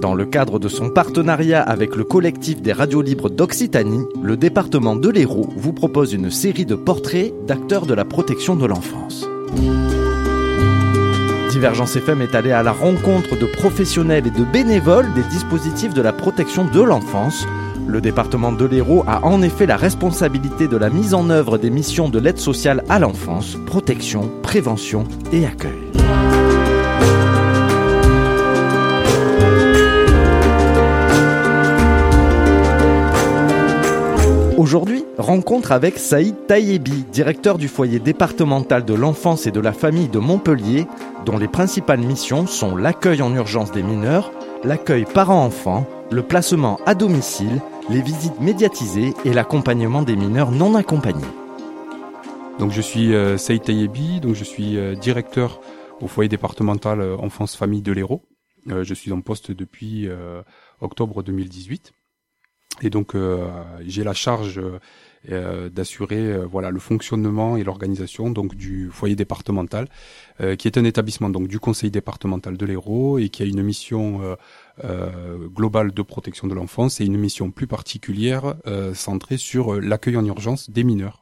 Dans 0.00 0.14
le 0.14 0.24
cadre 0.24 0.58
de 0.58 0.68
son 0.68 0.88
partenariat 0.88 1.60
avec 1.60 1.94
le 1.94 2.04
collectif 2.04 2.62
des 2.62 2.72
radios 2.72 3.02
libres 3.02 3.28
d'Occitanie, 3.28 4.06
le 4.22 4.38
département 4.38 4.96
de 4.96 5.10
l'Hérault 5.10 5.50
vous 5.56 5.74
propose 5.74 6.14
une 6.14 6.30
série 6.30 6.64
de 6.64 6.74
portraits 6.74 7.34
d'acteurs 7.46 7.84
de 7.84 7.92
la 7.92 8.06
protection 8.06 8.56
de 8.56 8.64
l'enfance. 8.64 9.28
Divergence 11.50 11.96
FM 11.96 12.22
est 12.22 12.34
allé 12.34 12.50
à 12.50 12.62
la 12.62 12.72
rencontre 12.72 13.38
de 13.38 13.44
professionnels 13.44 14.26
et 14.26 14.30
de 14.30 14.44
bénévoles 14.44 15.12
des 15.12 15.24
dispositifs 15.24 15.92
de 15.92 16.00
la 16.00 16.14
protection 16.14 16.64
de 16.64 16.80
l'enfance. 16.80 17.46
Le 17.86 18.00
département 18.00 18.52
de 18.52 18.64
l'Hérault 18.64 19.04
a 19.06 19.26
en 19.26 19.42
effet 19.42 19.66
la 19.66 19.76
responsabilité 19.76 20.66
de 20.66 20.78
la 20.78 20.88
mise 20.88 21.12
en 21.12 21.28
œuvre 21.28 21.58
des 21.58 21.70
missions 21.70 22.08
de 22.08 22.18
l'aide 22.18 22.38
sociale 22.38 22.84
à 22.88 22.98
l'enfance, 22.98 23.58
protection, 23.66 24.30
prévention 24.42 25.04
et 25.30 25.44
accueil. 25.44 25.90
Aujourd'hui, 34.60 35.06
rencontre 35.16 35.72
avec 35.72 35.96
Saïd 35.96 36.34
Taïebi, 36.46 37.06
directeur 37.10 37.56
du 37.56 37.66
foyer 37.66 37.98
départemental 37.98 38.84
de 38.84 38.92
l'enfance 38.92 39.46
et 39.46 39.50
de 39.50 39.58
la 39.58 39.72
famille 39.72 40.10
de 40.10 40.18
Montpellier, 40.18 40.86
dont 41.24 41.38
les 41.38 41.48
principales 41.48 42.02
missions 42.02 42.46
sont 42.46 42.76
l'accueil 42.76 43.22
en 43.22 43.34
urgence 43.34 43.72
des 43.72 43.82
mineurs, 43.82 44.30
l'accueil 44.62 45.06
parents-enfants, 45.06 45.86
le 46.10 46.22
placement 46.22 46.78
à 46.84 46.94
domicile, 46.94 47.62
les 47.88 48.02
visites 48.02 48.38
médiatisées 48.38 49.14
et 49.24 49.32
l'accompagnement 49.32 50.02
des 50.02 50.14
mineurs 50.14 50.50
non 50.50 50.74
accompagnés. 50.74 51.24
Donc 52.58 52.70
je 52.70 52.82
suis 52.82 53.14
euh, 53.14 53.38
Saïd 53.38 53.62
Taïebi, 53.62 54.20
donc 54.20 54.34
je 54.34 54.44
suis 54.44 54.76
euh, 54.76 54.94
directeur 54.94 55.62
au 56.02 56.06
foyer 56.06 56.28
départemental 56.28 57.00
euh, 57.00 57.16
enfance 57.16 57.56
famille 57.56 57.80
de 57.80 57.92
l'Hérault. 57.92 58.26
Je 58.66 58.92
suis 58.92 59.10
en 59.10 59.22
poste 59.22 59.52
depuis 59.52 60.06
octobre 60.82 61.22
2018. 61.22 61.94
Et 62.82 62.90
donc 62.90 63.14
j'ai 63.86 64.04
la 64.04 64.14
charge 64.14 64.60
euh, 65.28 65.68
d'assurer 65.68 66.16
euh, 66.16 66.46
voilà 66.46 66.70
le 66.70 66.80
fonctionnement 66.80 67.58
et 67.58 67.62
l'organisation 67.62 68.30
donc 68.30 68.54
du 68.54 68.88
foyer 68.90 69.16
départemental, 69.16 69.86
euh, 70.40 70.56
qui 70.56 70.66
est 70.66 70.78
un 70.78 70.84
établissement 70.84 71.28
donc 71.28 71.46
du 71.46 71.60
conseil 71.60 71.90
départemental 71.90 72.56
de 72.56 72.64
l'Hérault 72.64 73.18
et 73.18 73.28
qui 73.28 73.42
a 73.42 73.46
une 73.46 73.62
mission 73.62 74.36
globale 75.54 75.92
de 75.92 76.00
protection 76.00 76.48
de 76.48 76.54
l'enfance 76.54 77.02
et 77.02 77.04
une 77.04 77.18
mission 77.18 77.50
plus 77.50 77.66
particulière 77.66 78.54
centrée 78.94 79.36
sur 79.36 79.78
l'accueil 79.78 80.16
en 80.16 80.24
urgence 80.24 80.70
des 80.70 80.84
mineurs. 80.84 81.19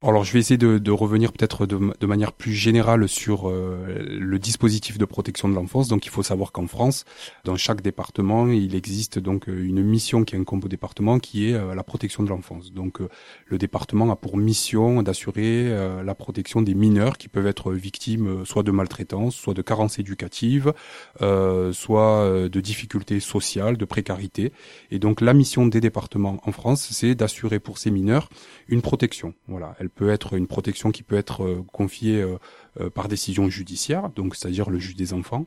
Alors 0.00 0.22
je 0.22 0.32
vais 0.32 0.38
essayer 0.38 0.58
de, 0.58 0.78
de 0.78 0.90
revenir 0.92 1.32
peut-être 1.32 1.66
de, 1.66 1.76
de, 1.98 2.06
manière 2.06 2.32
plus 2.32 2.52
générale 2.52 3.08
sur 3.08 3.48
euh, 3.48 4.06
le 4.08 4.38
dispositif 4.38 4.96
de 4.96 5.04
protection 5.04 5.48
de 5.48 5.56
l'enfance. 5.56 5.88
Donc 5.88 6.06
il 6.06 6.10
faut 6.10 6.22
savoir 6.22 6.52
qu'en 6.52 6.68
France, 6.68 7.04
dans 7.42 7.56
chaque 7.56 7.82
département, 7.82 8.46
il 8.46 8.76
existe 8.76 9.18
donc 9.18 9.48
euh, 9.48 9.60
une 9.60 9.82
mission 9.82 10.22
qui 10.22 10.36
incombe 10.36 10.64
au 10.64 10.68
département 10.68 11.18
qui 11.18 11.50
est 11.50 11.54
euh, 11.54 11.74
la 11.74 11.82
protection 11.82 12.22
de 12.22 12.28
l'enfance. 12.28 12.72
Donc 12.72 13.00
le 13.46 13.58
département 13.58 14.08
a 14.12 14.14
pour 14.14 14.36
mission 14.36 15.02
d'assurer 15.02 15.68
la 16.04 16.14
protection 16.14 16.62
des 16.62 16.74
mineurs 16.74 17.18
qui 17.18 17.26
peuvent 17.26 17.48
être 17.48 17.72
victimes 17.72 18.44
soit 18.44 18.62
de 18.62 18.70
maltraitance, 18.70 19.34
soit 19.34 19.54
de 19.54 19.62
carences 19.62 19.98
éducatives, 19.98 20.72
soit 21.18 22.48
de 22.48 22.60
difficultés 22.60 23.20
sociales, 23.20 23.76
de 23.76 23.84
précarité. 23.84 24.52
Et 24.90 24.98
donc 24.98 25.20
la 25.20 25.34
mission 25.34 25.66
des 25.66 25.80
départements 25.80 26.40
en 26.44 26.52
France, 26.52 26.88
c'est 26.92 27.14
d'assurer 27.14 27.58
pour 27.58 27.78
ces 27.78 27.90
mineurs 27.90 28.28
une 28.68 28.82
protection. 28.82 29.34
Voilà 29.48 29.74
peut 29.88 30.10
être 30.10 30.34
une 30.34 30.46
protection 30.46 30.90
qui 30.90 31.02
peut 31.02 31.16
être 31.16 31.44
euh, 31.44 31.64
confiée 31.72 32.22
euh, 32.22 32.36
euh, 32.80 32.90
par 32.90 33.08
décision 33.08 33.48
judiciaire, 33.48 34.10
donc 34.10 34.36
c'est-à-dire 34.36 34.70
le 34.70 34.78
juge 34.78 34.96
des 34.96 35.12
enfants 35.12 35.46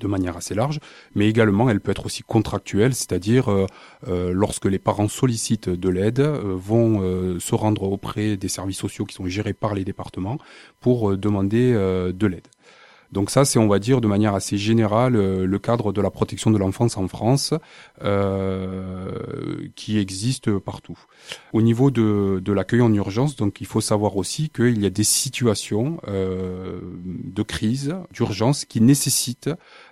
de 0.00 0.06
manière 0.06 0.36
assez 0.36 0.54
large, 0.54 0.80
mais 1.14 1.30
également 1.30 1.70
elle 1.70 1.80
peut 1.80 1.90
être 1.92 2.04
aussi 2.04 2.22
contractuelle, 2.22 2.94
c'est-à-dire 2.94 3.48
lorsque 4.06 4.66
les 4.66 4.78
parents 4.78 5.08
sollicitent 5.08 5.70
de 5.70 5.88
l'aide, 5.88 6.20
vont 6.20 7.40
se 7.40 7.54
rendre 7.54 7.84
auprès 7.84 8.36
des 8.36 8.48
services 8.48 8.76
sociaux 8.76 9.06
qui 9.06 9.14
sont 9.14 9.24
gérés 9.24 9.54
par 9.54 9.74
les 9.74 9.86
départements 9.86 10.36
pour 10.80 11.16
demander 11.16 11.72
de 11.72 12.26
l'aide. 12.26 12.48
Donc 13.10 13.30
ça, 13.30 13.44
c'est, 13.44 13.58
on 13.58 13.68
va 13.68 13.78
dire, 13.78 14.00
de 14.00 14.06
manière 14.06 14.34
assez 14.34 14.58
générale, 14.58 15.16
euh, 15.16 15.46
le 15.46 15.58
cadre 15.58 15.92
de 15.92 16.00
la 16.00 16.10
protection 16.10 16.50
de 16.50 16.58
l'enfance 16.58 16.96
en 16.96 17.08
France, 17.08 17.54
euh, 18.02 19.08
qui 19.76 19.98
existe 19.98 20.50
partout. 20.58 20.98
Au 21.52 21.62
niveau 21.62 21.90
de, 21.90 22.40
de 22.44 22.52
l'accueil 22.52 22.82
en 22.82 22.92
urgence, 22.92 23.36
donc 23.36 23.60
il 23.60 23.66
faut 23.66 23.80
savoir 23.80 24.16
aussi 24.16 24.50
qu'il 24.50 24.80
y 24.80 24.86
a 24.86 24.90
des 24.90 25.04
situations 25.04 26.00
euh, 26.06 26.80
de 27.04 27.42
crise, 27.42 27.96
d'urgence, 28.12 28.64
qui 28.66 28.80
nécessitent 28.80 29.50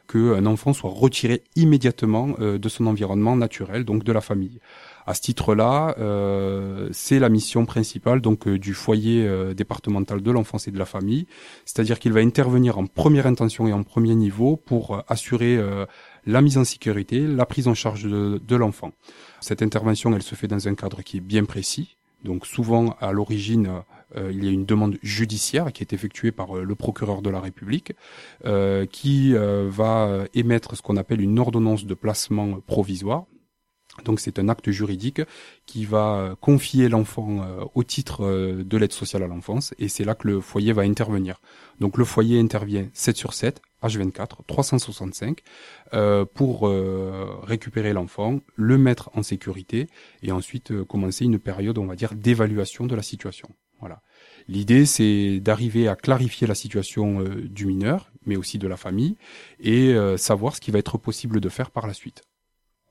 qu'un 0.08 0.46
enfant 0.46 0.72
soit 0.72 0.90
retiré 0.90 1.42
immédiatement 1.56 2.36
de 2.38 2.68
son 2.68 2.86
environnement 2.86 3.34
naturel, 3.34 3.84
donc 3.84 4.04
de 4.04 4.12
la 4.12 4.20
famille. 4.20 4.60
À 5.06 5.14
ce 5.14 5.20
titre-là, 5.20 5.94
euh, 5.98 6.88
c'est 6.90 7.20
la 7.20 7.28
mission 7.28 7.64
principale 7.64 8.20
donc 8.20 8.48
euh, 8.48 8.58
du 8.58 8.74
foyer 8.74 9.24
euh, 9.24 9.54
départemental 9.54 10.20
de 10.20 10.30
l'enfance 10.32 10.66
et 10.66 10.72
de 10.72 10.78
la 10.78 10.84
famille, 10.84 11.28
c'est-à-dire 11.64 12.00
qu'il 12.00 12.12
va 12.12 12.20
intervenir 12.20 12.76
en 12.76 12.86
première 12.86 13.28
intention 13.28 13.68
et 13.68 13.72
en 13.72 13.84
premier 13.84 14.16
niveau 14.16 14.56
pour 14.56 15.04
assurer 15.06 15.60
la 16.26 16.40
mise 16.40 16.58
en 16.58 16.64
sécurité, 16.64 17.20
la 17.20 17.46
prise 17.46 17.68
en 17.68 17.74
charge 17.74 18.04
de, 18.04 18.40
de 18.44 18.56
l'enfant. 18.56 18.92
Cette 19.40 19.62
intervention, 19.62 20.14
elle 20.14 20.22
se 20.22 20.34
fait 20.34 20.48
dans 20.48 20.66
un 20.66 20.74
cadre 20.74 21.02
qui 21.02 21.18
est 21.18 21.20
bien 21.20 21.44
précis. 21.44 21.96
Donc 22.24 22.46
souvent, 22.46 22.96
à 23.00 23.12
l'origine, 23.12 23.68
il 24.16 24.44
y 24.44 24.48
a 24.48 24.50
une 24.50 24.64
demande 24.64 24.98
judiciaire 25.02 25.72
qui 25.72 25.82
est 25.82 25.92
effectuée 25.92 26.32
par 26.32 26.54
le 26.54 26.74
procureur 26.74 27.22
de 27.22 27.30
la 27.30 27.40
République, 27.40 27.92
qui 28.90 29.34
va 29.34 30.24
émettre 30.34 30.76
ce 30.76 30.82
qu'on 30.82 30.96
appelle 30.96 31.20
une 31.20 31.38
ordonnance 31.38 31.84
de 31.84 31.94
placement 31.94 32.60
provisoire. 32.66 33.24
Donc 34.04 34.20
c'est 34.20 34.38
un 34.38 34.48
acte 34.48 34.70
juridique 34.70 35.22
qui 35.64 35.84
va 35.84 36.16
euh, 36.16 36.34
confier 36.40 36.88
l'enfant 36.88 37.42
euh, 37.42 37.64
au 37.74 37.82
titre 37.82 38.24
euh, 38.24 38.62
de 38.64 38.76
l'aide 38.76 38.92
sociale 38.92 39.22
à 39.22 39.26
l'enfance 39.26 39.74
et 39.78 39.88
c'est 39.88 40.04
là 40.04 40.14
que 40.14 40.28
le 40.28 40.40
foyer 40.40 40.72
va 40.72 40.82
intervenir. 40.82 41.40
Donc 41.80 41.98
le 41.98 42.04
foyer 42.04 42.38
intervient 42.38 42.88
7 42.92 43.16
sur 43.16 43.32
7, 43.32 43.60
H24, 43.82 44.44
365 44.46 45.40
pour 46.34 46.70
récupérer 47.42 47.92
l'enfant, 47.92 48.40
le 48.54 48.78
mettre 48.78 49.10
en 49.14 49.22
sécurité 49.22 49.86
et 50.22 50.32
ensuite 50.32 50.82
commencer 50.84 51.26
une 51.26 51.38
période, 51.38 51.76
on 51.76 51.86
va 51.86 51.94
dire, 51.94 52.14
d'évaluation 52.14 52.86
de 52.86 52.96
la 52.96 53.02
situation. 53.02 53.48
Voilà. 53.80 54.00
L'idée, 54.48 54.86
c'est 54.86 55.38
d'arriver 55.40 55.86
à 55.86 55.96
clarifier 55.96 56.46
la 56.46 56.54
situation 56.54 57.22
du 57.44 57.66
mineur, 57.66 58.10
mais 58.24 58.36
aussi 58.36 58.58
de 58.58 58.66
la 58.66 58.78
famille, 58.78 59.16
et 59.60 59.94
savoir 60.16 60.56
ce 60.56 60.60
qui 60.62 60.70
va 60.70 60.78
être 60.78 60.96
possible 60.96 61.40
de 61.40 61.48
faire 61.50 61.70
par 61.70 61.86
la 61.86 61.92
suite. 61.92 62.22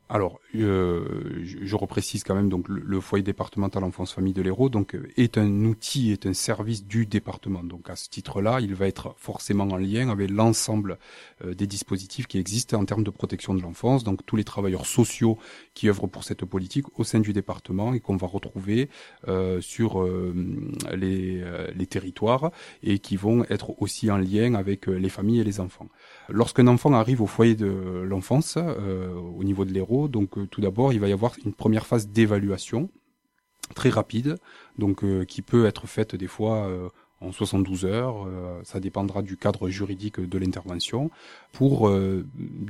Alors, 0.08 0.40
euh, 0.54 1.42
je, 1.42 1.76
reprécise 1.76 2.24
quand 2.24 2.36
même 2.36 2.48
donc 2.48 2.68
le, 2.70 3.02
foyer 3.02 3.24
départemental 3.24 3.84
enfance 3.84 4.14
famille 4.14 4.34
de 4.34 4.42
l'Hérault 4.44 4.70
donc 4.70 4.94
euh, 4.94 5.10
est 5.18 5.40
un 5.40 5.66
outil, 5.66 6.12
est 6.12 6.28
un 6.28 6.34
service 6.34 6.86
du 6.86 7.08
département. 7.08 7.64
Donc 7.64 7.90
à 7.90 7.96
ce 7.96 8.08
titre-là, 8.10 8.60
il 8.62 8.76
va 8.76 8.88
être 8.88 9.16
forcément 9.18 9.64
en 9.64 9.78
lien 9.78 10.10
avec 10.10 10.30
l'ensemble 10.30 11.00
euh, 11.44 11.56
des 11.56 11.66
dispositifs 11.66 12.28
qui 12.28 12.38
existent 12.38 12.80
en 12.80 12.86
termes 12.86 13.04
de 13.04 13.10
protection 13.10 13.56
de 13.56 13.64
l'enfance. 13.64 14.04
Donc 14.04 14.24
tous 14.28 14.36
les 14.36 14.44
travailleurs 14.44 14.86
sociaux 14.86 15.40
qui 15.74 15.90
œuvrent 15.90 16.08
pour 16.08 16.24
cette 16.24 16.46
politique 16.46 16.86
au 17.00 17.04
sein 17.04 17.20
du 17.20 17.34
département 17.34 17.96
et 17.96 18.00
qu'on 18.00 18.16
va 18.16 18.28
retrouver 18.28 18.90
sur 19.60 20.08
les, 20.94 21.44
les 21.76 21.88
territoires 21.88 22.52
et 22.84 23.00
qui 23.00 23.18
vont 23.18 23.44
être 23.50 23.82
aussi 23.82 24.12
en 24.12 24.18
lien 24.18 24.54
avec 24.54 24.88
les 24.88 25.10
familles 25.10 25.40
et 25.40 25.44
les 25.44 25.60
enfants. 25.60 25.88
Lorsqu'un 26.30 26.68
enfant 26.68 26.94
arrive 26.94 27.22
au 27.22 27.28
foyer 27.28 27.56
de 27.56 27.66
l'enfance, 28.08 28.58
au 28.58 29.44
niveau 29.44 29.66
de 29.66 29.72
l'Hérault 29.72 29.95
donc 30.08 30.38
euh, 30.38 30.48
tout 30.48 30.62
d'abord, 30.62 30.94
il 30.94 31.00
va 31.00 31.08
y 31.08 31.14
avoir 31.14 31.36
une 31.46 31.54
première 31.54 31.86
phase 31.86 32.08
d'évaluation 32.08 32.90
très 33.74 33.90
rapide, 33.90 34.38
donc 34.78 35.04
euh, 35.04 35.26
qui 35.26 35.42
peut 35.42 35.66
être 35.66 35.88
faite 35.88 36.16
des 36.16 36.28
fois 36.28 36.68
euh, 36.68 36.90
en 37.26 37.32
72 37.32 37.86
heures, 37.86 38.28
ça 38.64 38.80
dépendra 38.80 39.22
du 39.22 39.38
cadre 39.38 39.70
juridique 39.70 40.20
de 40.20 40.38
l'intervention, 40.38 41.10
pour 41.52 41.92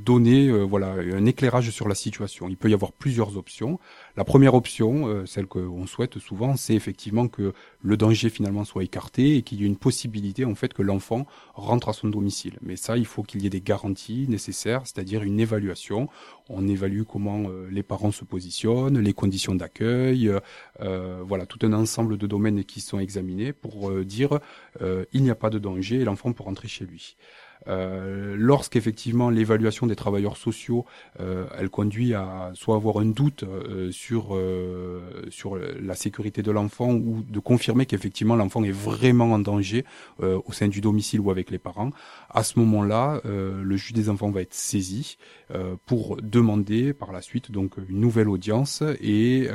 donner 0.04 0.50
voilà 0.64 0.92
un 0.92 1.26
éclairage 1.26 1.70
sur 1.70 1.88
la 1.88 1.94
situation. 1.94 2.48
Il 2.48 2.56
peut 2.56 2.70
y 2.70 2.74
avoir 2.74 2.92
plusieurs 2.92 3.36
options. 3.36 3.78
La 4.16 4.24
première 4.24 4.54
option, 4.54 5.08
euh, 5.08 5.26
celle 5.26 5.46
qu'on 5.46 5.86
souhaite 5.86 6.18
souvent, 6.18 6.56
c'est 6.56 6.74
effectivement 6.74 7.28
que 7.28 7.52
le 7.82 7.96
danger 7.96 8.30
finalement 8.30 8.64
soit 8.64 8.84
écarté 8.84 9.36
et 9.36 9.42
qu'il 9.42 9.60
y 9.60 9.64
ait 9.64 9.66
une 9.66 9.76
possibilité 9.76 10.44
en 10.44 10.54
fait 10.54 10.72
que 10.72 10.82
l'enfant 10.82 11.26
rentre 11.54 11.88
à 11.88 11.92
son 11.92 12.08
domicile. 12.08 12.58
Mais 12.62 12.76
ça, 12.76 12.96
il 12.96 13.06
faut 13.06 13.22
qu'il 13.22 13.42
y 13.42 13.46
ait 13.46 13.50
des 13.50 13.60
garanties 13.60 14.26
nécessaires, 14.28 14.82
c'est-à-dire 14.84 15.22
une 15.22 15.40
évaluation. 15.40 16.08
On 16.48 16.66
évalue 16.66 17.02
comment 17.02 17.44
euh, 17.48 17.68
les 17.70 17.82
parents 17.82 18.12
se 18.12 18.24
positionnent, 18.24 18.98
les 18.98 19.12
conditions 19.12 19.54
d'accueil, 19.54 20.32
euh, 20.80 21.22
voilà 21.26 21.46
tout 21.46 21.58
un 21.62 21.72
ensemble 21.72 22.16
de 22.16 22.26
domaines 22.26 22.64
qui 22.64 22.80
sont 22.80 22.98
examinés 22.98 23.52
pour 23.52 23.90
dire 24.04 24.38
il 24.80 25.22
n'y 25.22 25.30
a 25.30 25.34
pas 25.34 25.50
de 25.50 25.58
danger 25.58 25.96
et 25.96 26.04
l'enfant 26.04 26.32
peut 26.32 26.42
rentrer 26.42 26.68
chez 26.68 26.84
lui. 26.84 27.16
Euh, 27.68 28.36
Lorsqu'effectivement 28.38 29.30
l'évaluation 29.30 29.86
des 29.86 29.96
travailleurs 29.96 30.36
sociaux, 30.36 30.84
euh, 31.20 31.46
elle 31.58 31.70
conduit 31.70 32.14
à 32.14 32.50
soit 32.54 32.76
avoir 32.76 32.98
un 32.98 33.06
doute 33.06 33.44
euh, 33.44 33.90
sur 33.90 34.36
euh, 34.36 35.00
sur 35.30 35.56
la 35.56 35.94
sécurité 35.94 36.42
de 36.42 36.50
l'enfant 36.50 36.92
ou 36.92 37.24
de 37.28 37.40
confirmer 37.40 37.86
qu'effectivement 37.86 38.36
l'enfant 38.36 38.62
est 38.62 38.70
vraiment 38.70 39.32
en 39.32 39.38
danger 39.38 39.84
euh, 40.22 40.38
au 40.44 40.52
sein 40.52 40.68
du 40.68 40.80
domicile 40.80 41.20
ou 41.20 41.30
avec 41.30 41.50
les 41.50 41.58
parents, 41.58 41.90
à 42.30 42.42
ce 42.42 42.58
moment-là, 42.58 43.20
le 43.24 43.76
juge 43.76 43.92
des 43.92 44.08
enfants 44.08 44.30
va 44.30 44.42
être 44.42 44.54
saisi 44.54 45.16
pour 45.86 46.16
demander 46.22 46.92
par 46.92 47.12
la 47.12 47.22
suite 47.22 47.50
donc 47.50 47.76
une 47.88 48.00
nouvelle 48.00 48.28
audience 48.28 48.82
et 49.00 49.48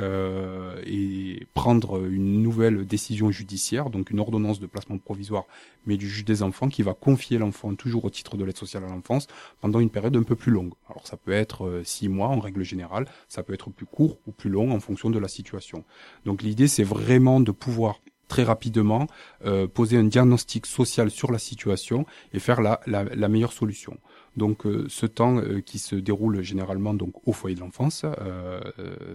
et 0.86 1.46
prendre 1.54 2.04
une 2.06 2.42
nouvelle 2.42 2.86
décision 2.86 3.30
judiciaire, 3.30 3.90
donc 3.90 4.10
une 4.10 4.20
ordonnance 4.20 4.60
de 4.60 4.66
placement 4.66 4.98
provisoire, 4.98 5.44
mais 5.86 5.96
du 5.96 6.08
juge 6.08 6.24
des 6.24 6.42
enfants 6.42 6.68
qui 6.68 6.82
va 6.82 6.94
confier 6.94 7.38
l'enfant 7.38 7.74
toujours 7.74 8.01
au 8.04 8.10
titre 8.10 8.36
de 8.36 8.44
l'aide 8.44 8.56
sociale 8.56 8.84
à 8.84 8.88
l'enfance 8.88 9.26
pendant 9.60 9.80
une 9.80 9.90
période 9.90 10.16
un 10.16 10.22
peu 10.22 10.36
plus 10.36 10.52
longue. 10.52 10.72
Alors 10.88 11.06
ça 11.06 11.16
peut 11.16 11.32
être 11.32 11.66
euh, 11.66 11.84
six 11.84 12.08
mois 12.08 12.28
en 12.28 12.40
règle 12.40 12.62
générale, 12.62 13.06
ça 13.28 13.42
peut 13.42 13.54
être 13.54 13.70
plus 13.70 13.86
court 13.86 14.18
ou 14.26 14.32
plus 14.32 14.50
long 14.50 14.72
en 14.72 14.80
fonction 14.80 15.10
de 15.10 15.18
la 15.18 15.28
situation. 15.28 15.84
Donc 16.24 16.42
l'idée 16.42 16.68
c'est 16.68 16.84
vraiment 16.84 17.40
de 17.40 17.52
pouvoir 17.52 18.00
très 18.32 18.44
rapidement 18.44 19.08
euh, 19.44 19.66
poser 19.66 19.98
un 19.98 20.04
diagnostic 20.04 20.64
social 20.64 21.10
sur 21.10 21.30
la 21.30 21.38
situation 21.38 22.06
et 22.32 22.38
faire 22.38 22.62
la, 22.62 23.28
meilleure 23.28 23.52
solution. 23.52 23.98
Donc 24.36 24.64
euh, 24.66 24.86
ce 24.88 25.06
temps 25.06 25.38
euh, 25.38 25.60
qui 25.60 25.78
se 25.78 25.94
déroule 25.94 26.42
généralement 26.42 26.94
donc 26.94 27.14
au 27.26 27.32
foyer 27.32 27.54
de 27.54 27.60
l'enfance 27.60 28.04
euh, 28.04 28.60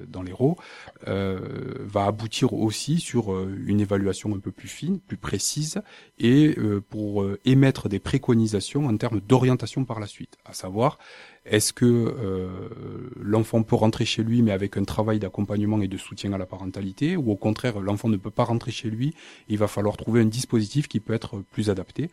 dans 0.07 0.21
l'Hérault 0.21 0.57
va 1.05 2.05
aboutir 2.05 2.53
aussi 2.53 2.99
sur 2.99 3.47
une 3.47 3.79
évaluation 3.79 4.33
un 4.35 4.39
peu 4.39 4.51
plus 4.51 4.67
fine, 4.67 4.99
plus 4.99 5.17
précise 5.17 5.81
et 6.19 6.55
pour 6.89 7.25
émettre 7.45 7.89
des 7.89 7.99
préconisations 7.99 8.85
en 8.85 8.97
termes 8.97 9.21
d'orientation 9.21 9.85
par 9.85 9.99
la 9.99 10.07
suite, 10.07 10.37
à 10.45 10.53
savoir 10.53 10.97
est-ce 11.45 11.73
que 11.73 12.15
l'enfant 13.19 13.63
peut 13.63 13.75
rentrer 13.75 14.05
chez 14.05 14.23
lui 14.23 14.41
mais 14.41 14.51
avec 14.51 14.77
un 14.77 14.83
travail 14.83 15.19
d'accompagnement 15.19 15.81
et 15.81 15.87
de 15.87 15.97
soutien 15.97 16.33
à 16.33 16.37
la 16.37 16.45
parentalité 16.45 17.15
ou 17.15 17.31
au 17.31 17.35
contraire 17.35 17.79
l'enfant 17.79 18.09
ne 18.09 18.17
peut 18.17 18.31
pas 18.31 18.43
rentrer 18.43 18.71
chez 18.71 18.89
lui, 18.89 19.13
il 19.47 19.57
va 19.57 19.67
falloir 19.67 19.97
trouver 19.97 20.21
un 20.21 20.25
dispositif 20.25 20.87
qui 20.87 20.99
peut 20.99 21.13
être 21.13 21.41
plus 21.51 21.69
adapté 21.69 22.09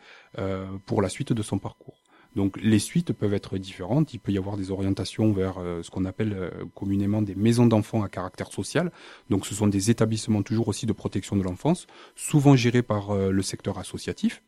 pour 0.85 1.01
la 1.01 1.09
suite 1.09 1.33
de 1.33 1.43
son 1.43 1.59
parcours. 1.59 2.04
Donc 2.35 2.57
les 2.61 2.79
suites 2.79 3.13
peuvent 3.13 3.33
être 3.33 3.57
différentes. 3.57 4.13
Il 4.13 4.19
peut 4.19 4.31
y 4.31 4.37
avoir 4.37 4.57
des 4.57 4.71
orientations 4.71 5.31
vers 5.31 5.57
euh, 5.57 5.81
ce 5.83 5.89
qu'on 5.89 6.05
appelle 6.05 6.33
euh, 6.33 6.49
communément 6.75 7.21
des 7.21 7.35
maisons 7.35 7.65
d'enfants 7.65 8.03
à 8.03 8.09
caractère 8.09 8.51
social. 8.51 8.91
Donc 9.29 9.45
ce 9.45 9.55
sont 9.55 9.67
des 9.67 9.89
établissements 9.89 10.43
toujours 10.43 10.67
aussi 10.67 10.85
de 10.85 10.93
protection 10.93 11.35
de 11.35 11.43
l'enfance, 11.43 11.87
souvent 12.15 12.55
gérés 12.55 12.83
par 12.83 13.11
euh, 13.11 13.31
le 13.31 13.41
secteur 13.41 13.77
associatif. 13.77 14.43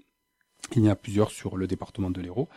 Il 0.76 0.84
y 0.84 0.90
en 0.90 0.92
a 0.92 0.96
plusieurs 0.96 1.32
sur 1.32 1.56
le 1.56 1.66
département 1.66 2.10
de 2.10 2.20
l'Hérault. 2.20 2.50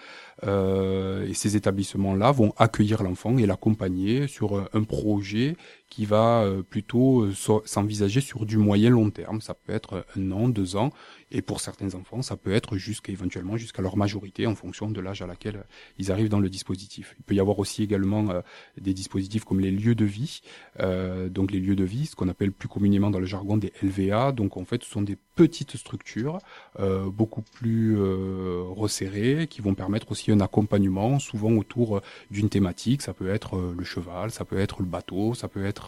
Et 0.42 1.34
ces 1.34 1.54
établissements-là 1.54 2.32
vont 2.32 2.52
accueillir 2.56 3.04
l'enfant 3.04 3.38
et 3.38 3.46
l'accompagner 3.46 4.26
sur 4.26 4.68
un 4.72 4.82
projet 4.82 5.54
qui 5.90 6.06
va 6.06 6.48
plutôt 6.70 7.30
s'envisager 7.32 8.20
sur 8.20 8.46
du 8.46 8.56
moyen 8.56 8.90
long 8.90 9.10
terme. 9.10 9.40
Ça 9.40 9.54
peut 9.54 9.72
être 9.72 10.06
un 10.16 10.30
an, 10.32 10.48
deux 10.48 10.76
ans, 10.76 10.92
et 11.32 11.42
pour 11.42 11.60
certains 11.60 11.94
enfants, 11.94 12.22
ça 12.22 12.36
peut 12.36 12.52
être 12.52 12.76
jusqu'à 12.76 13.12
éventuellement 13.12 13.56
jusqu'à 13.56 13.82
leur 13.82 13.96
majorité 13.96 14.46
en 14.46 14.54
fonction 14.54 14.90
de 14.90 15.00
l'âge 15.00 15.22
à 15.22 15.26
laquelle 15.26 15.64
ils 15.98 16.10
arrivent 16.10 16.28
dans 16.28 16.40
le 16.40 16.48
dispositif. 16.48 17.14
Il 17.18 17.24
peut 17.24 17.34
y 17.34 17.40
avoir 17.40 17.58
aussi 17.58 17.82
également 17.82 18.30
euh, 18.30 18.40
des 18.80 18.94
dispositifs 18.94 19.44
comme 19.44 19.60
les 19.60 19.70
lieux 19.70 19.94
de 19.94 20.04
vie, 20.04 20.40
euh, 20.80 21.28
donc 21.28 21.52
les 21.52 21.60
lieux 21.60 21.76
de 21.76 21.84
vie, 21.84 22.06
ce 22.06 22.16
qu'on 22.16 22.28
appelle 22.28 22.52
plus 22.52 22.68
communément 22.68 23.10
dans 23.10 23.20
le 23.20 23.26
jargon 23.26 23.56
des 23.56 23.72
LVA. 23.82 24.32
Donc 24.32 24.56
en 24.56 24.64
fait, 24.64 24.82
ce 24.82 24.90
sont 24.90 25.02
des 25.02 25.16
petites 25.36 25.76
structures 25.76 26.38
euh, 26.78 27.08
beaucoup 27.10 27.42
plus 27.42 27.96
euh, 27.98 28.64
resserrées 28.68 29.46
qui 29.48 29.62
vont 29.62 29.74
permettre 29.74 30.10
aussi 30.10 30.32
un 30.32 30.40
accompagnement, 30.40 31.18
souvent 31.18 31.52
autour 31.52 32.00
d'une 32.30 32.48
thématique. 32.48 33.02
Ça 33.02 33.14
peut 33.14 33.28
être 33.28 33.72
le 33.76 33.84
cheval, 33.84 34.30
ça 34.30 34.44
peut 34.44 34.58
être 34.58 34.80
le 34.80 34.86
bateau, 34.86 35.34
ça 35.34 35.48
peut 35.48 35.64
être 35.64 35.79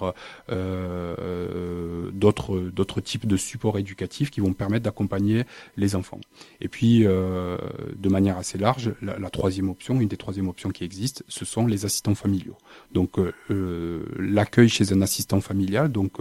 d'autres 2.13 2.59
d'autres 2.59 3.01
types 3.01 3.27
de 3.27 3.37
supports 3.37 3.79
éducatifs 3.79 4.31
qui 4.31 4.41
vont 4.41 4.53
permettre 4.53 4.85
d'accompagner 4.85 5.45
les 5.77 5.95
enfants. 5.95 6.21
Et 6.61 6.69
puis, 6.69 7.07
euh, 7.07 7.57
de 7.97 8.09
manière 8.09 8.37
assez 8.37 8.59
large, 8.59 8.93
la, 9.03 9.31
troisième 9.31 9.69
option, 9.69 10.01
une 10.01 10.09
des 10.09 10.17
troisièmes 10.17 10.49
options 10.49 10.71
qui 10.71 10.85
existent, 10.85 11.23
ce 11.29 11.45
sont 11.45 11.67
les 11.67 11.85
assistants 11.85 12.15
familiaux. 12.15 12.57
Donc, 12.93 13.19
euh, 13.19 13.33
euh, 13.51 14.05
l'accueil 14.19 14.69
chez 14.69 14.93
un 14.93 15.01
assistant 15.03 15.41
familial, 15.41 15.91
donc 15.91 16.19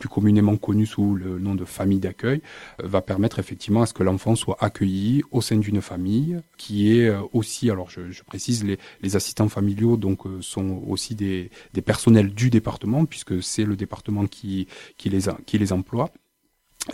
plus 0.00 0.08
communément 0.08 0.56
connu 0.56 0.86
sous 0.86 1.14
le 1.14 1.38
nom 1.38 1.54
de 1.54 1.64
famille 1.64 2.00
d'accueil, 2.00 2.42
va 2.82 3.02
permettre 3.02 3.38
effectivement 3.38 3.82
à 3.82 3.86
ce 3.86 3.94
que 3.94 4.02
l'enfant 4.02 4.34
soit 4.34 4.56
accueilli 4.58 5.22
au 5.30 5.40
sein 5.40 5.58
d'une 5.58 5.80
famille 5.80 6.40
qui 6.56 6.98
est 6.98 7.14
aussi, 7.32 7.70
alors 7.70 7.88
je, 7.90 8.22
précise, 8.24 8.64
les, 8.64 9.16
assistants 9.16 9.48
familiaux 9.48 9.96
donc 9.96 10.22
sont 10.40 10.82
aussi 10.88 11.14
des, 11.14 11.50
personnels 11.84 12.34
du 12.34 12.50
département 12.50 13.04
puisque 13.04 13.42
c'est 13.42 13.64
le 13.64 13.76
département 13.76 14.26
qui, 14.26 14.66
qui, 14.96 15.10
les, 15.10 15.22
qui 15.46 15.58
les 15.58 15.72
emploie 15.72 16.10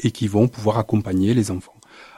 et 0.03 0.11
qui 0.11 0.27
vont 0.27 0.49
pouvoir 0.49 0.79
accompagner 0.79 1.33
les 1.33 1.51
enfants. 1.51 1.75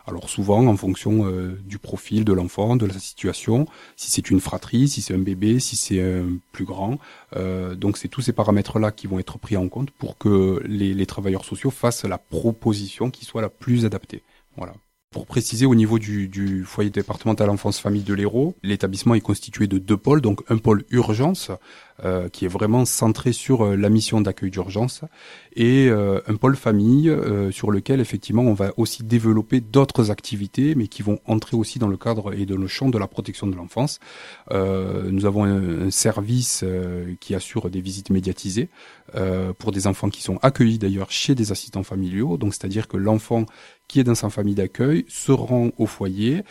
Alors 0.06 0.30
souvent 0.30 0.66
en 0.66 0.76
fonction 0.76 1.26
euh, 1.26 1.58
du 1.64 1.78
profil 1.78 2.24
de 2.24 2.32
l'enfant, 2.32 2.76
de 2.76 2.86
la 2.86 2.98
situation, 2.98 3.66
si 3.96 4.10
c'est 4.10 4.30
une 4.30 4.40
fratrie, 4.40 4.88
si 4.88 5.02
c'est 5.02 5.14
un 5.14 5.18
bébé, 5.18 5.60
si 5.60 5.76
c'est 5.76 6.02
un 6.02 6.38
plus 6.52 6.64
grand. 6.64 6.98
Euh, 7.36 7.74
donc 7.74 7.98
c'est 7.98 8.08
tous 8.08 8.22
ces 8.22 8.32
paramètres-là 8.32 8.90
qui 8.90 9.06
vont 9.06 9.18
être 9.18 9.38
pris 9.38 9.56
en 9.56 9.68
compte 9.68 9.90
pour 9.90 10.16
que 10.16 10.62
les, 10.66 10.94
les 10.94 11.06
travailleurs 11.06 11.44
sociaux 11.44 11.70
fassent 11.70 12.04
la 12.04 12.18
proposition 12.18 13.10
qui 13.10 13.24
soit 13.24 13.42
la 13.42 13.50
plus 13.50 13.84
adaptée. 13.84 14.22
Voilà. 14.56 14.74
Pour 15.10 15.24
préciser, 15.24 15.64
au 15.64 15.74
niveau 15.74 15.98
du, 15.98 16.28
du 16.28 16.64
foyer 16.64 16.90
départemental 16.90 17.48
enfance 17.48 17.80
famille 17.80 18.02
de 18.02 18.12
l'Hérault, 18.12 18.54
l'établissement 18.62 19.14
est 19.14 19.22
constitué 19.22 19.66
de 19.66 19.78
deux 19.78 19.96
pôles, 19.96 20.20
donc 20.20 20.42
un 20.50 20.58
pôle 20.58 20.84
urgence 20.90 21.50
euh, 22.04 22.28
qui 22.28 22.44
est 22.44 22.48
vraiment 22.48 22.84
centré 22.84 23.32
sur 23.32 23.62
euh, 23.62 23.76
la 23.76 23.88
mission 23.88 24.20
d'accueil 24.20 24.52
d'urgence 24.52 25.00
et 25.56 25.88
euh, 25.88 26.20
un 26.28 26.36
pôle 26.36 26.54
famille 26.54 27.12
sur 27.50 27.72
lequel 27.72 28.00
effectivement 28.00 28.42
on 28.42 28.54
va 28.54 28.70
aussi 28.76 29.02
développer 29.02 29.60
d'autres 29.60 30.12
activités, 30.12 30.76
mais 30.76 30.86
qui 30.86 31.02
vont 31.02 31.18
entrer 31.26 31.56
aussi 31.56 31.80
dans 31.80 31.88
le 31.88 31.96
cadre 31.96 32.32
et 32.34 32.46
dans 32.46 32.56
le 32.56 32.68
champ 32.68 32.88
de 32.88 32.98
la 32.98 33.08
protection 33.08 33.48
de 33.48 33.56
l'enfance. 33.56 33.98
nous 34.52 35.26
avons 35.26 35.42
un, 35.44 35.86
un 35.86 35.90
service 35.90 36.64
qui 37.18 37.34
assure 37.34 37.70
des 37.70 37.80
visites 37.80 38.10
médiatisées 38.10 38.68
pour 39.58 39.72
des 39.72 39.86
enfants 39.86 40.10
qui 40.10 40.22
sont 40.22 40.38
accueillis 40.42 40.78
d'ailleurs 40.78 41.10
chez 41.10 41.34
des 41.34 41.50
assistants 41.50 41.82
familiaux, 41.82 42.36
donc 42.36 42.54
c'est-à-dire 42.54 42.86
que 42.86 42.96
l'enfant 42.96 43.46
qui 43.88 44.00
est 44.00 44.04
dans 44.04 44.14
sa 44.14 44.28
famille 44.28 44.54
d'accueil 44.54 45.06
se 45.08 45.32
rend 45.32 45.70
au 45.78 45.86
foyer 45.86 46.42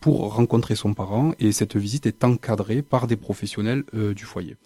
pour 0.00 0.34
rencontrer 0.34 0.74
son 0.74 0.94
parent 0.94 1.32
et 1.38 1.52
cette 1.52 1.76
visite 1.76 2.06
est 2.06 2.24
encadrée 2.24 2.82
par 2.82 3.06
des 3.06 3.16
professionnels 3.16 3.84
euh, 3.94 4.14
du 4.14 4.24
foyer. 4.24 4.56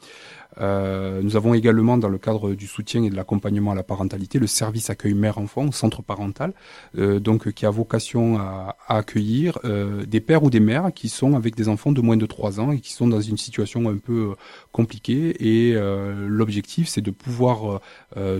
Euh, 0.61 1.23
nous 1.23 1.37
avons 1.37 1.55
également, 1.55 1.97
dans 1.97 2.09
le 2.09 2.19
cadre 2.19 2.55
du 2.55 2.67
soutien 2.67 3.03
et 3.03 3.11
de 3.11 3.17
l'accompagnement 3.17 3.73
à 3.73 3.75
la 3.75 3.83
parentalité, 3.83 4.39
le 4.39 4.47
service 4.47 4.91
accueil 4.91 5.15
mère-enfant, 5.15 5.71
centre 5.73 6.03
parental, 6.03 6.53
euh, 6.99 7.21
donc 7.21 7.53
qui 7.53 7.67
a 7.67 7.71
vocation 7.71 8.39
à, 8.39 8.77
à 8.87 8.99
accueillir 8.99 9.59
euh, 9.65 10.05
des 10.05 10.21
pères 10.21 10.43
ou 10.43 10.51
des 10.51 10.61
mères 10.61 10.93
qui 10.95 11.09
sont 11.09 11.35
avec 11.35 11.55
des 11.55 11.69
enfants 11.69 11.93
de 11.93 12.01
moins 12.01 12.17
de 12.17 12.27
3 12.27 12.61
ans 12.61 12.73
et 12.73 12.81
qui 12.81 12.93
sont 12.93 13.09
dans 13.09 13.21
une 13.21 13.39
situation 13.39 13.89
un 13.89 13.97
peu 13.97 14.35
compliquée. 14.73 15.37
Et 15.41 15.75
l'objectif, 15.75 16.89
c'est 16.89 17.01
de 17.01 17.11
pouvoir 17.11 17.81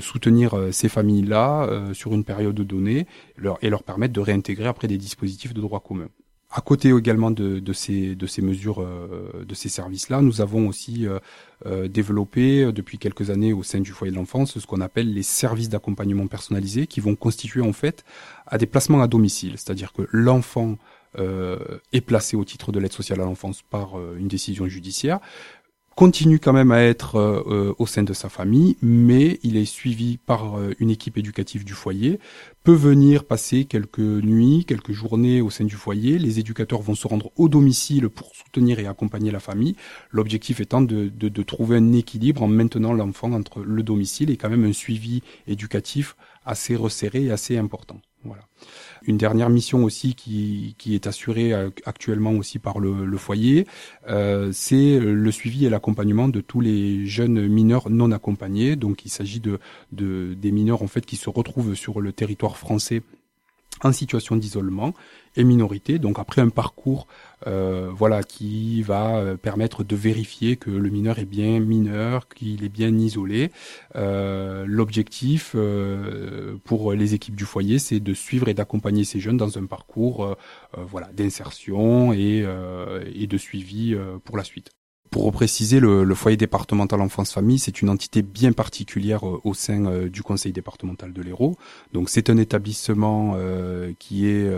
soutenir 0.01 0.55
ces 0.71 0.89
familles-là 0.89 1.93
sur 1.93 2.13
une 2.13 2.25
période 2.25 2.55
donnée 2.55 3.07
leur, 3.37 3.59
et 3.63 3.71
leur 3.71 3.83
permettre 3.83 4.13
de 4.13 4.21
réintégrer 4.21 4.67
après 4.67 4.89
des 4.89 4.99
dispositifs 4.99 5.55
de 5.55 5.61
droit 5.61 5.81
commun. 5.81 6.09
À 6.55 6.61
côté 6.61 6.91
également 6.91 7.31
de, 7.31 7.73
ces 7.73 8.15
mesures, 8.43 8.83
euh, 8.83 9.43
de 9.49 9.55
ces 9.55 9.71
services-là, 9.71 10.21
nous 10.21 10.43
avons 10.43 10.69
aussi 10.69 11.07
euh, 11.07 11.19
euh, 11.65 11.89
développé 11.89 12.71
depuis 12.73 12.99
quelques 12.99 13.31
années 13.31 13.55
au 13.55 13.63
sein 13.63 13.81
du 13.81 13.91
foyer 13.91 14.11
de 14.11 14.17
l'enfance 14.17 14.59
ce 14.59 14.67
qu'on 14.67 14.83
appelle 14.83 15.15
les 15.15 15.23
services 15.23 15.71
d'accompagnement 15.71 16.27
personnalisé 16.27 16.87
qui 16.87 17.01
vont 17.01 17.17
constituer 17.17 17.63
en 17.63 17.73
fait 17.73 18.05
à 18.47 18.59
des 18.59 18.67
placements 18.67 19.01
à 19.01 19.09
domicile. 19.09 19.55
C'est-à-dire 19.57 19.95
que 19.95 20.03
l'enfant 20.13 20.77
est 21.19 22.01
placé 22.01 22.37
au 22.37 22.45
titre 22.45 22.73
de 22.73 22.81
l'aide 22.81 22.93
sociale 22.93 23.21
à 23.21 23.25
l'enfance 23.25 23.61
par 23.61 24.01
une 24.17 24.29
décision 24.29 24.67
judiciaire, 24.67 25.21
continue 25.95 26.39
quand 26.39 26.53
même 26.53 26.73
à 26.73 26.83
être 26.83 27.17
euh, 27.17 27.75
au 27.79 27.87
sein 27.87 28.03
de 28.03 28.13
sa 28.13 28.29
famille, 28.29 28.77
mais 28.83 29.39
il 29.43 29.57
est 29.57 29.65
suivi 29.65 30.19
par 30.19 30.59
euh, 30.59 30.73
une 30.79 30.91
équipe 30.91 31.19
éducative 31.19 31.65
du 31.65 31.73
foyer, 31.73 32.19
peut 32.65 32.73
venir 32.73 33.25
passer 33.25 33.65
quelques 33.65 33.99
nuits, 33.99 34.65
quelques 34.67 34.93
journées 34.93 35.41
au 35.41 35.51
sein 35.51 35.65
du 35.65 35.77
foyer. 35.77 36.19
Les 36.19 36.39
éducateurs 36.39 36.81
vont 36.81 36.95
se 36.95 37.07
rendre 37.07 37.31
au 37.37 37.49
domicile 37.49 38.09
pour 38.09 38.33
soutenir 38.35 38.79
et 38.79 38.87
accompagner 38.87 39.31
la 39.31 39.41
famille. 39.41 39.77
L'objectif 40.11 40.61
étant 40.61 40.81
de, 40.81 41.09
de, 41.09 41.29
de, 41.29 41.43
trouver 41.43 41.77
un 41.77 41.93
équilibre 41.93 42.43
en 42.43 42.49
maintenant 42.49 42.93
l'enfant 42.93 43.33
entre 43.33 43.61
le 43.61 43.83
domicile 43.83 44.31
et 44.31 44.37
quand 44.37 44.51
même 44.51 44.65
un 44.65 44.73
suivi 44.73 45.23
éducatif 45.47 46.17
assez 46.45 46.77
resserré 46.77 47.25
et 47.25 47.31
assez 47.31 47.59
important. 47.59 48.01
Voilà. 48.25 48.43
Une 49.07 49.17
dernière 49.17 49.51
mission 49.51 49.85
aussi 49.85 50.15
qui, 50.15 50.75
est 50.87 51.07
assurée 51.07 51.53
euh, 51.53 51.71
actuellement 51.85 52.33
aussi 52.33 52.59
par 52.59 52.79
le, 52.79 53.17
foyer, 53.17 53.67
euh, 54.09 54.51
c'est 54.53 54.99
le 54.99 55.31
suivi 55.31 55.67
et 55.67 55.71
l'accompagnement 55.71 56.29
de 56.29 56.41
tous 56.41 56.61
les 56.61 57.07
jeunes 57.07 57.47
mineurs 57.49 57.91
non 57.91 58.13
accompagnés. 58.13 58.77
Donc 58.77 59.05
il 59.05 59.11
s'agit 59.11 59.41
de 59.41 59.59
des 59.93 60.53
mineurs 60.53 60.83
en 60.83 60.87
fait 60.87 61.05
qui 61.05 61.17
se 61.17 61.31
retrouvent 61.31 61.75
sur 61.75 62.01
le 62.01 62.13
territoire 62.13 62.57
français 62.57 63.03
en 63.83 63.93
situation 63.93 64.37
d'isolement 64.37 64.95
et 65.37 65.45
minorité. 65.45 65.99
Donc 65.99 66.19
après 66.19 66.43
un 66.43 66.49
parcours 66.49 67.07
euh, 67.47 67.91
voilà 67.93 68.23
qui 68.23 68.83
va 68.83 69.17
euh, 69.17 69.37
permettre 69.37 69.83
de 69.83 69.97
vérifier 69.97 70.57
que 70.57 70.71
le 70.71 70.91
mineur 70.91 71.19
est 71.19 71.25
bien 71.25 71.59
mineur, 71.61 72.29
qu'il 72.29 72.65
est 72.65 72.69
bien 72.69 72.97
isolé. 72.97 73.51
Euh, 73.97 74.65
L'objectif 74.67 75.57
pour 76.65 76.93
les 76.93 77.15
équipes 77.15 77.37
du 77.37 77.45
foyer, 77.45 77.79
c'est 77.79 78.01
de 78.01 78.15
suivre 78.15 78.49
et 78.49 78.55
d'accompagner 78.55 79.05
ces 79.05 79.21
jeunes 79.21 79.37
dans 79.37 79.59
un 79.59 79.67
parcours 79.67 80.37
voilà 80.77 81.09
d'insertion 81.13 82.13
et 82.13 82.43
de 82.43 83.37
suivi 83.39 83.97
pour 84.25 84.37
la 84.37 84.45
suite. 84.45 84.71
Pour 85.13 85.25
repréciser, 85.25 85.79
le, 85.79 86.05
le 86.05 86.15
foyer 86.15 86.39
départemental 86.39 87.03
enfance-famille, 87.03 87.59
c'est 87.59 87.83
une 87.83 87.91
entité 87.91 88.23
bien 88.23 88.53
particulière 88.53 89.29
euh, 89.29 89.43
au 89.45 89.53
sein 89.53 89.85
euh, 89.85 90.09
du 90.09 90.23
conseil 90.23 90.55
départemental 90.55 91.13
de 91.13 91.21
l'Hérault. 91.21 91.59
Donc 91.93 92.09
c'est 92.09 92.31
un 92.31 92.39
établissement 92.39 93.35
euh, 93.37 93.93
qui 93.99 94.27
est 94.27 94.51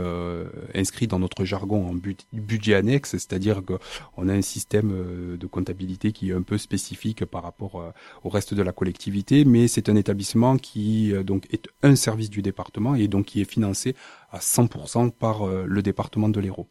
inscrit 0.72 1.08
dans 1.08 1.18
notre 1.18 1.44
jargon 1.44 1.88
en 1.88 1.94
budget 2.32 2.74
annexe, 2.76 3.10
c'est-à-dire 3.10 3.62
qu'on 3.64 4.28
a 4.28 4.32
un 4.32 4.42
système 4.42 5.36
de 5.36 5.46
comptabilité 5.48 6.12
qui 6.12 6.30
est 6.30 6.34
un 6.34 6.42
peu 6.42 6.56
spécifique 6.56 7.24
par 7.24 7.42
rapport 7.42 7.92
au 8.22 8.28
reste 8.28 8.54
de 8.54 8.62
la 8.62 8.70
collectivité, 8.70 9.44
mais 9.44 9.66
c'est 9.66 9.88
un 9.88 9.96
établissement 9.96 10.56
qui 10.56 11.12
donc 11.24 11.48
est 11.52 11.68
un 11.82 11.96
service 11.96 12.30
du 12.30 12.42
département 12.42 12.94
et 12.94 13.08
donc 13.08 13.26
qui 13.26 13.40
est 13.40 13.50
financé 13.50 13.96
à 14.34 14.38
100% 14.38 15.10
par 15.12 15.46
le 15.46 15.82
département 15.82 16.28
de 16.28 16.40
l'Hérault. 16.40 16.66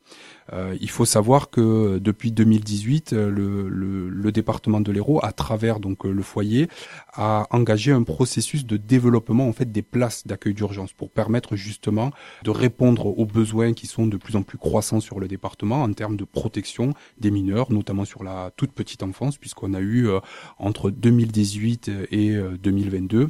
il 0.51 0.89
faut 0.89 1.05
savoir 1.05 1.49
que 1.49 1.97
depuis 1.99 2.31
2018, 2.31 3.13
le, 3.13 3.69
le, 3.69 4.09
le 4.09 4.31
département 4.31 4.81
de 4.81 4.91
l'Hérault, 4.91 5.19
à 5.23 5.31
travers 5.31 5.79
donc 5.79 6.05
euh, 6.05 6.11
le 6.11 6.21
foyer, 6.21 6.67
a 7.13 7.47
engagé 7.51 7.91
un 7.91 8.03
processus 8.03 8.65
de 8.65 8.77
développement 8.77 9.47
en 9.47 9.53
fait 9.53 9.71
des 9.71 9.81
places 9.81 10.25
d'accueil 10.27 10.53
d'urgence 10.53 10.93
pour 10.93 11.09
permettre 11.09 11.55
justement 11.55 12.11
de 12.43 12.49
répondre 12.49 13.05
aux 13.07 13.25
besoins 13.25 13.73
qui 13.73 13.87
sont 13.87 14.07
de 14.07 14.17
plus 14.17 14.35
en 14.35 14.43
plus 14.43 14.57
croissants 14.57 14.99
sur 14.99 15.19
le 15.19 15.27
département 15.27 15.83
en 15.83 15.93
termes 15.93 16.17
de 16.17 16.25
protection 16.25 16.93
des 17.19 17.31
mineurs, 17.31 17.71
notamment 17.71 18.05
sur 18.05 18.23
la 18.23 18.51
toute 18.57 18.71
petite 18.71 19.03
enfance, 19.03 19.37
puisqu'on 19.37 19.73
a 19.73 19.79
eu 19.79 20.07
euh, 20.07 20.19
entre 20.57 20.89
2018 20.89 21.91
et 22.11 22.35
2022 22.61 23.17
euh, 23.19 23.27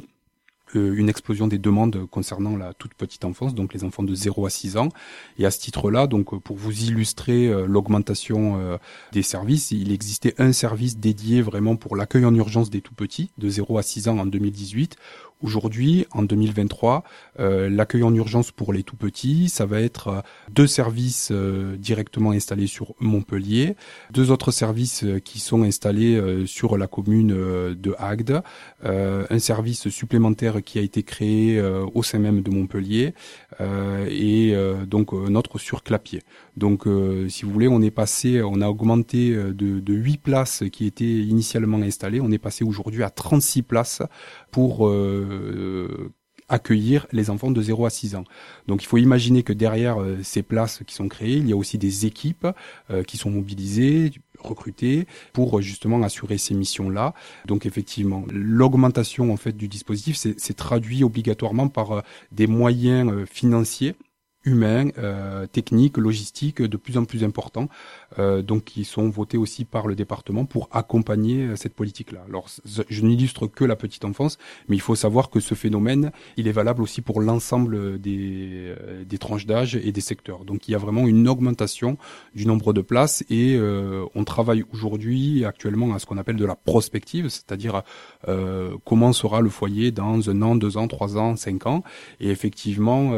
une 0.74 1.08
explosion 1.08 1.46
des 1.46 1.58
demandes 1.58 2.06
concernant 2.10 2.56
la 2.56 2.74
toute 2.74 2.94
petite 2.94 3.24
enfance, 3.24 3.54
donc 3.54 3.74
les 3.74 3.84
enfants 3.84 4.02
de 4.02 4.14
0 4.14 4.46
à 4.46 4.50
6 4.50 4.76
ans. 4.76 4.88
Et 5.38 5.46
à 5.46 5.50
ce 5.50 5.58
titre-là, 5.60 6.06
donc 6.06 6.38
pour 6.40 6.56
vous 6.56 6.72
illustrer 6.84 7.48
euh, 7.48 7.66
l'augmentation 7.66 8.58
euh, 8.58 8.78
des 9.12 9.22
services, 9.22 9.70
il 9.70 9.92
existait 9.92 10.34
un 10.38 10.52
service 10.52 10.98
dédié 10.98 11.42
vraiment 11.42 11.76
pour 11.76 11.96
l'accueil 11.96 12.24
en 12.24 12.34
urgence 12.34 12.70
des 12.70 12.80
tout 12.80 12.94
petits, 12.94 13.30
de 13.38 13.48
0 13.48 13.78
à 13.78 13.82
6 13.82 14.08
ans 14.08 14.18
en 14.18 14.26
2018, 14.26 14.96
Aujourd'hui, 15.44 16.06
en 16.12 16.22
2023, 16.22 17.04
euh, 17.38 17.68
l'accueil 17.68 18.02
en 18.02 18.14
urgence 18.14 18.50
pour 18.50 18.72
les 18.72 18.82
tout 18.82 18.96
petits, 18.96 19.50
ça 19.50 19.66
va 19.66 19.82
être 19.82 20.08
euh, 20.08 20.20
deux 20.50 20.66
services 20.66 21.28
euh, 21.32 21.76
directement 21.76 22.30
installés 22.30 22.66
sur 22.66 22.94
Montpellier, 22.98 23.76
deux 24.10 24.30
autres 24.30 24.52
services 24.52 25.04
qui 25.22 25.40
sont 25.40 25.62
installés 25.62 26.18
sur 26.46 26.78
la 26.78 26.86
commune 26.86 27.28
de 27.28 27.94
Agde, 27.98 28.42
un 28.82 29.38
service 29.38 29.88
supplémentaire 29.90 30.62
qui 30.62 30.78
a 30.78 30.82
été 30.82 31.02
créé 31.02 31.60
au 31.94 32.02
sein 32.02 32.18
même 32.18 32.42
de 32.42 32.50
Montpellier 32.50 33.14
et 33.60 34.54
donc 34.86 35.12
un 35.12 35.34
autre 35.34 35.58
sur 35.58 35.82
Clapier. 35.82 36.22
Donc, 36.56 36.84
si 37.28 37.44
vous 37.44 37.50
voulez, 37.50 37.68
on 37.68 37.82
est 37.82 37.90
passé, 37.90 38.42
on 38.42 38.60
a 38.60 38.68
augmenté 38.68 39.34
de, 39.34 39.80
de 39.80 39.94
8 39.94 40.18
places 40.18 40.64
qui 40.72 40.86
étaient 40.86 41.04
initialement 41.04 41.78
installées, 41.78 42.20
on 42.20 42.30
est 42.30 42.38
passé 42.38 42.64
aujourd'hui 42.64 43.02
à 43.02 43.10
36 43.10 43.62
places 43.62 44.02
pour 44.54 44.86
euh, 44.86 46.12
accueillir 46.48 47.08
les 47.10 47.28
enfants 47.28 47.50
de 47.50 47.60
0 47.60 47.86
à 47.86 47.90
6 47.90 48.14
ans. 48.14 48.22
Donc 48.68 48.84
il 48.84 48.86
faut 48.86 48.98
imaginer 48.98 49.42
que 49.42 49.52
derrière 49.52 50.00
euh, 50.00 50.18
ces 50.22 50.44
places 50.44 50.84
qui 50.86 50.94
sont 50.94 51.08
créées, 51.08 51.38
il 51.38 51.48
y 51.48 51.52
a 51.52 51.56
aussi 51.56 51.76
des 51.76 52.06
équipes 52.06 52.46
euh, 52.88 53.02
qui 53.02 53.16
sont 53.16 53.32
mobilisées, 53.32 54.12
recrutées 54.38 55.08
pour 55.32 55.60
justement 55.60 56.00
assurer 56.04 56.38
ces 56.38 56.54
missions-là. 56.54 57.14
Donc 57.46 57.66
effectivement, 57.66 58.24
l'augmentation 58.30 59.32
en 59.32 59.36
fait 59.36 59.56
du 59.56 59.66
dispositif, 59.66 60.16
c'est 60.16 60.56
traduit 60.56 61.02
obligatoirement 61.02 61.66
par 61.66 62.04
des 62.30 62.46
moyens 62.46 63.26
financiers 63.28 63.96
humains, 64.44 64.88
euh, 64.98 65.46
techniques, 65.46 65.96
logistiques 65.96 66.62
de 66.62 66.76
plus 66.76 66.98
en 66.98 67.04
plus 67.04 67.24
importants, 67.24 67.68
euh, 68.18 68.42
donc 68.42 68.64
qui 68.64 68.84
sont 68.84 69.08
votés 69.08 69.38
aussi 69.38 69.64
par 69.64 69.86
le 69.86 69.94
département 69.94 70.44
pour 70.44 70.68
accompagner 70.72 71.42
euh, 71.42 71.56
cette 71.56 71.74
politique-là. 71.74 72.20
Alors, 72.28 72.48
je 72.64 73.02
n'illustre 73.02 73.46
que 73.46 73.64
la 73.64 73.76
petite 73.76 74.04
enfance, 74.04 74.38
mais 74.68 74.76
il 74.76 74.80
faut 74.80 74.94
savoir 74.94 75.30
que 75.30 75.40
ce 75.40 75.54
phénomène, 75.54 76.12
il 76.36 76.48
est 76.48 76.52
valable 76.52 76.82
aussi 76.82 77.00
pour 77.00 77.20
l'ensemble 77.20 78.00
des, 78.00 78.74
euh, 78.78 79.04
des 79.04 79.18
tranches 79.18 79.46
d'âge 79.46 79.76
et 79.76 79.92
des 79.92 80.00
secteurs. 80.00 80.44
Donc, 80.44 80.68
il 80.68 80.72
y 80.72 80.74
a 80.74 80.78
vraiment 80.78 81.06
une 81.06 81.28
augmentation 81.28 81.96
du 82.34 82.46
nombre 82.46 82.72
de 82.72 82.82
places 82.82 83.24
et 83.30 83.56
euh, 83.56 84.04
on 84.14 84.24
travaille 84.24 84.64
aujourd'hui 84.72 85.44
actuellement 85.44 85.94
à 85.94 85.98
ce 85.98 86.06
qu'on 86.06 86.18
appelle 86.18 86.36
de 86.36 86.44
la 86.44 86.56
prospective, 86.56 87.28
c'est-à-dire 87.28 87.82
euh, 88.28 88.76
comment 88.84 89.12
sera 89.12 89.40
le 89.40 89.50
foyer 89.50 89.90
dans 89.90 90.30
un 90.30 90.42
an, 90.42 90.56
deux 90.56 90.76
ans, 90.76 90.88
trois 90.88 91.16
ans, 91.16 91.36
cinq 91.36 91.66
ans. 91.66 91.82
Et 92.20 92.30
effectivement, 92.30 93.12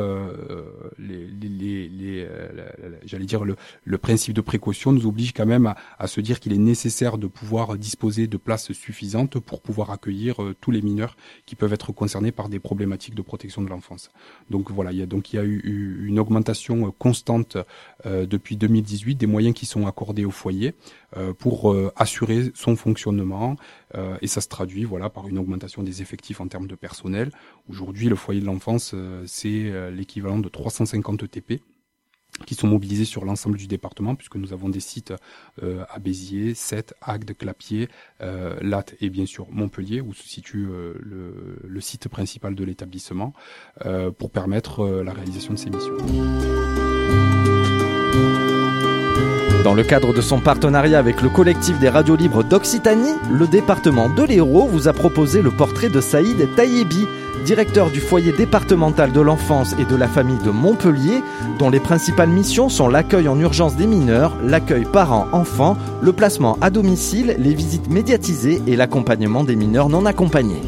les 0.99 1.16
euh, 1.17 2.69
j'allais 3.05 3.25
dire 3.25 3.45
le, 3.45 3.57
le, 3.85 3.99
principe 3.99 4.35
de 4.35 4.41
précaution 4.41 4.93
nous 4.93 5.07
oblige 5.07 5.33
quand 5.33 5.47
même 5.47 5.75
à, 5.99 6.07
se 6.07 6.21
dire 6.21 6.41
qu'il 6.41 6.53
est 6.53 6.59
nécessaire 6.59 7.19
de 7.19 7.27
pouvoir 7.27 7.77
disposer 7.77 8.27
de 8.27 8.37
places 8.37 8.73
suffisantes 8.73 9.39
pour 9.39 9.61
pouvoir 9.61 9.91
accueillir 9.91 10.43
euh, 10.43 10.55
tous 10.61 10.71
les 10.71 10.83
mineurs 10.83 11.17
qui 11.47 11.57
peuvent 11.57 11.73
être 11.73 11.93
concernés 11.93 12.33
par 12.33 12.49
des 12.49 12.59
problématiques 12.59 13.15
de 13.15 13.23
protection 13.23 13.63
de 13.63 13.69
l'enfance. 13.69 14.11
Donc 14.51 14.71
voilà, 14.71 14.93
il 14.93 14.99
y 14.99 15.03
a 15.03 15.07
donc 15.07 15.33
il 15.33 15.37
y 15.37 15.39
a 15.39 15.45
eu, 15.45 16.05
une 16.07 16.19
augmentation 16.19 16.89
euh, 16.89 16.91
constante 16.99 17.57
depuis 18.05 18.57
2018 18.57 19.17
des 19.17 19.27
moyens 19.27 19.55
qui 19.55 19.67
sont 19.67 19.87
accordés 19.87 20.25
au 20.25 20.31
foyer 20.31 20.75
pour 21.39 21.75
assurer 21.97 22.53
son 22.55 22.77
fonctionnement 22.77 23.57
et 24.21 24.27
ça 24.27 24.41
se 24.41 24.49
traduit 24.49 24.85
voilà 24.85 25.11
par 25.11 25.29
une 25.29 25.39
augmentation 25.39 25.83
des 25.83 26.03
effectifs 26.03 26.41
en 26.41 26.49
termes 26.49 26.67
de 26.67 26.75
personnel. 26.75 27.31
Aujourd'hui, 27.69 28.09
le 28.09 28.17
foyer 28.17 28.41
de 28.41 28.47
l'enfance 28.47 28.95
c'est 29.27 29.91
l'équivalent 29.91 30.39
de 30.39 30.49
350 30.49 31.07
50 31.07 31.31
TP 31.31 31.63
qui 32.45 32.55
sont 32.55 32.67
mobilisés 32.67 33.05
sur 33.05 33.25
l'ensemble 33.25 33.57
du 33.57 33.67
département, 33.67 34.15
puisque 34.15 34.37
nous 34.37 34.53
avons 34.53 34.69
des 34.69 34.81
sites 34.81 35.15
euh, 35.63 35.85
à 35.89 35.99
Béziers, 35.99 36.55
Sète, 36.55 36.95
Agde, 37.01 37.33
Clapier, 37.37 37.89
euh, 38.21 38.59
Latte 38.61 38.95
et 39.01 39.09
bien 39.09 39.25
sûr 39.25 39.47
Montpellier, 39.51 40.01
où 40.01 40.13
se 40.13 40.29
situe 40.29 40.67
euh, 40.69 40.95
le, 41.01 41.81
site 41.81 42.09
principal 42.09 42.55
de 42.55 42.65
l'établissement, 42.65 43.33
euh, 43.85 44.11
pour 44.11 44.31
permettre 44.31 44.81
euh, 44.81 45.05
la 45.05 45.13
réalisation 45.13 45.55
de 45.55 45.59
ces 45.59 45.71
missions. 45.71 45.97
Dans 49.65 49.75
le 49.75 49.83
cadre 49.83 50.13
de 50.13 50.21
son 50.21 50.41
partenariat 50.41 50.99
avec 50.99 51.23
le 51.23 51.29
collectif 51.29 51.79
des 51.79 51.89
radios 51.89 52.17
libres 52.17 52.45
d'Occitanie, 52.45 53.15
le 53.31 53.47
département 53.47 54.09
de 54.09 54.23
l'Hérault 54.23 54.67
vous 54.67 54.89
a 54.89 54.93
proposé 54.93 55.43
le 55.43 55.51
portrait 55.51 55.89
de 55.89 56.01
Saïd 56.01 56.49
Taïebi, 56.55 57.07
directeur 57.45 57.91
du 57.91 58.01
foyer 58.01 58.33
départemental 58.33 59.13
de 59.13 59.21
l'enfance 59.21 59.75
et 59.79 59.85
de 59.85 59.97
la 59.97 60.09
famille 60.09 60.39
de 60.45 60.51
Montpellier, 60.51 61.23
dont 61.59 61.71
les 61.71 61.81
principales 61.81 62.29
missions 62.29 62.69
sont 62.69 62.89
l'accueil 62.89 63.29
en 63.29 63.39
urgence 63.39 63.77
des 63.77 63.87
mineurs, 63.87 64.37
l'accueil 64.43 64.85
parents-enfants, 64.85 65.77
le 66.01 66.13
placement 66.13 66.59
à 66.61 66.71
domicile, 66.71 67.37
les 67.39 67.55
visites 67.55 67.91
médiatisées 67.91 68.63
et 68.67 68.77
l'accompagnement 68.77 69.45
des 69.45 69.57
mineurs 69.57 69.89
non 69.89 70.07
accompagnés. 70.07 70.63